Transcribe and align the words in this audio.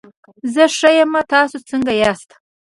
زه 0.53 0.63
ښه 0.77 0.89
یم، 0.99 1.13
تاسو 1.31 1.57
څنګه 1.69 1.91
ياست؟ 2.01 2.29